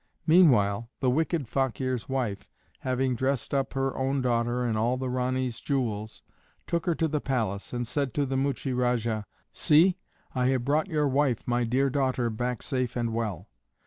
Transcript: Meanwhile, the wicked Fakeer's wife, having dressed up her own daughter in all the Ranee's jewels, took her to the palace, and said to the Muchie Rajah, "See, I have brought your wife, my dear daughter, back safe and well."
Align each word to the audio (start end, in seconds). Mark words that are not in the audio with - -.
Meanwhile, 0.25 0.89
the 0.99 1.11
wicked 1.11 1.47
Fakeer's 1.47 2.09
wife, 2.09 2.47
having 2.79 3.15
dressed 3.15 3.53
up 3.53 3.73
her 3.73 3.95
own 3.95 4.19
daughter 4.23 4.65
in 4.65 4.75
all 4.75 4.97
the 4.97 5.11
Ranee's 5.11 5.59
jewels, 5.59 6.23
took 6.65 6.87
her 6.87 6.95
to 6.95 7.07
the 7.07 7.21
palace, 7.21 7.71
and 7.71 7.85
said 7.85 8.11
to 8.15 8.25
the 8.25 8.35
Muchie 8.35 8.73
Rajah, 8.73 9.25
"See, 9.51 9.99
I 10.33 10.47
have 10.47 10.65
brought 10.65 10.87
your 10.87 11.07
wife, 11.07 11.43
my 11.47 11.65
dear 11.65 11.91
daughter, 11.91 12.31
back 12.31 12.63
safe 12.63 12.95
and 12.95 13.13
well." 13.13 13.47